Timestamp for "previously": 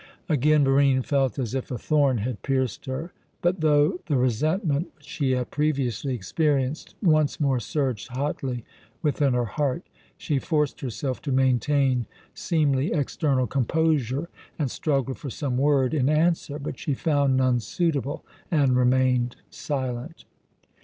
5.51-6.15